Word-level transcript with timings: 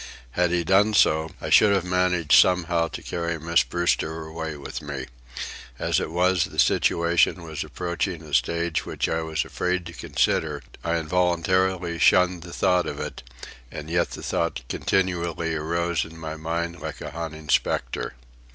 Had 0.31 0.49
he 0.49 0.63
done 0.63 0.95
so, 0.95 1.29
I 1.39 1.51
should 1.51 1.71
have 1.75 1.85
managed 1.85 2.31
somehow 2.31 2.87
to 2.87 3.03
carry 3.03 3.39
Miss 3.39 3.61
Brewster 3.61 4.25
away 4.25 4.57
with 4.57 4.81
me. 4.81 5.05
As 5.77 5.99
it 5.99 6.09
was, 6.09 6.45
the 6.45 6.57
situation 6.57 7.43
was 7.43 7.63
approaching 7.63 8.23
a 8.23 8.33
stage 8.33 8.83
which 8.83 9.07
I 9.07 9.21
was 9.21 9.45
afraid 9.45 9.85
to 9.85 9.93
consider. 9.93 10.63
I 10.83 10.95
involuntarily 10.97 11.99
shunned 11.99 12.41
the 12.41 12.51
thought 12.51 12.87
of 12.87 12.99
it, 12.99 13.21
and 13.71 13.91
yet 13.91 14.09
the 14.09 14.23
thought 14.23 14.61
continually 14.69 15.53
arose 15.53 16.03
in 16.03 16.17
my 16.17 16.35
mind 16.35 16.81
like 16.81 16.99
a 16.99 17.11
haunting 17.11 17.49
spectre. 17.49 18.15